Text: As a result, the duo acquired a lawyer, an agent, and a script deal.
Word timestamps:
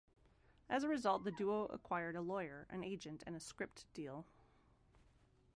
As 0.67 0.83
a 0.83 0.87
result, 0.87 1.25
the 1.25 1.31
duo 1.31 1.65
acquired 1.65 2.15
a 2.15 2.21
lawyer, 2.23 2.65
an 2.71 2.83
agent, 2.83 3.21
and 3.27 3.35
a 3.35 3.39
script 3.39 3.85
deal. 3.93 4.25